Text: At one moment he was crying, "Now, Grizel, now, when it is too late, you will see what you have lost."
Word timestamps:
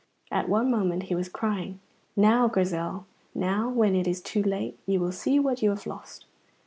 At 0.31 0.49
one 0.49 0.71
moment 0.71 1.03
he 1.03 1.13
was 1.13 1.29
crying, 1.29 1.79
"Now, 2.15 2.47
Grizel, 2.47 3.05
now, 3.35 3.69
when 3.69 3.93
it 3.95 4.07
is 4.07 4.19
too 4.19 4.41
late, 4.41 4.79
you 4.87 4.99
will 4.99 5.11
see 5.11 5.37
what 5.37 5.61
you 5.61 5.69
have 5.69 5.85
lost." 5.85 6.25